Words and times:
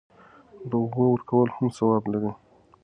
د 0.69 0.71
اوبو 0.81 1.03
ورکول 1.13 1.47
هم 1.55 1.67
ثواب 1.77 2.03
لري. 2.13 2.31